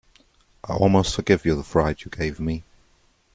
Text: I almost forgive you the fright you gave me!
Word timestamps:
I 0.63 0.73
almost 0.73 1.13
forgive 1.15 1.45
you 1.45 1.55
the 1.55 1.63
fright 1.63 2.05
you 2.05 2.09
gave 2.09 2.39
me! 2.39 2.63